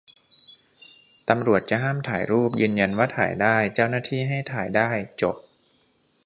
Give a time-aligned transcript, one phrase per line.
[1.29, 4.89] ตำรวจจะห้ามถ่ายรูป ยืนยันว่าถ่ายได้ เจ้าหน้าที่ให้ถ่ายได้
[5.21, 5.35] จบ